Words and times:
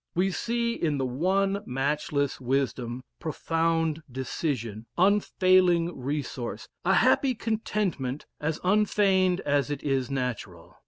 We 0.15 0.31
see 0.31 0.73
in 0.73 0.97
the 0.97 1.05
one 1.05 1.61
matchless 1.63 2.41
wisdom 2.41 3.03
profound 3.19 4.01
decision 4.11 4.87
unfailing 4.97 5.95
resource 5.95 6.67
a 6.83 6.95
happy 6.95 7.35
contentment 7.35 8.25
as 8.39 8.59
unfeigned 8.63 9.41
as 9.41 9.69
it 9.69 9.83
is 9.83 10.09
natural. 10.09 10.75